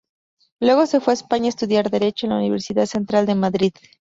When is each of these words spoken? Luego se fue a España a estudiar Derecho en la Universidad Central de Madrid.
Luego 0.59 0.87
se 0.87 0.99
fue 0.99 1.13
a 1.13 1.13
España 1.13 1.45
a 1.45 1.49
estudiar 1.49 1.91
Derecho 1.91 2.25
en 2.25 2.31
la 2.31 2.39
Universidad 2.39 2.87
Central 2.87 3.27
de 3.27 3.35
Madrid. 3.35 3.73